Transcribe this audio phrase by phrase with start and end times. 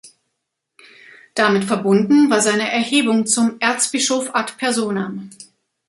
[1.35, 5.29] Damit verbunden war seine Erhebung zum ""Erzbischof ad personam"".